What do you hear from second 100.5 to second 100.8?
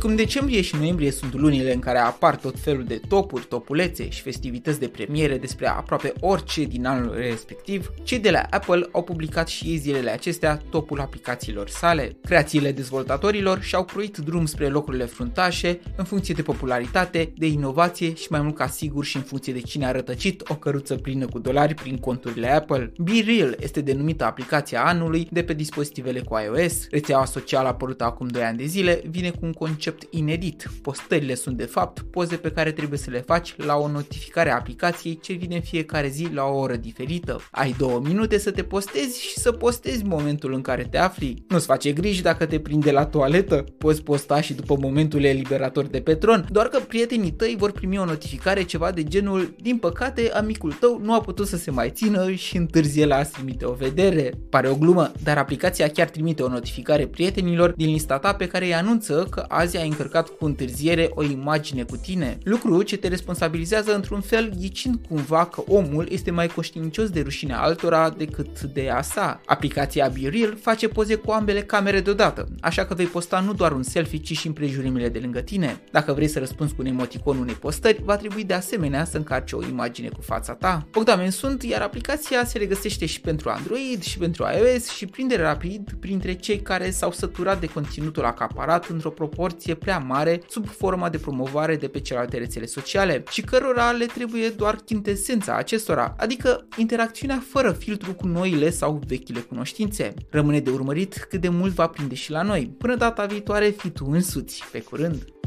de